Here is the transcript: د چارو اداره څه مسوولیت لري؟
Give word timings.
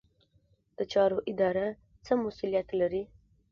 د 0.77 0.79
چارو 0.91 1.17
اداره 1.31 1.67
څه 2.05 2.11
مسوولیت 2.23 2.67
لري؟ 2.79 3.03